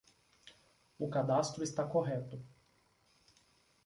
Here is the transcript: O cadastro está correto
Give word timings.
O 0.97 1.07
cadastro 1.09 1.63
está 1.63 1.83
correto 1.85 2.43